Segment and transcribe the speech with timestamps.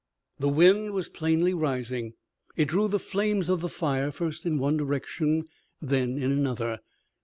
[0.39, 2.13] The wind was plainly rising.
[2.57, 5.47] It drew the flames of the fire first in one direction,
[5.79, 6.79] then in another.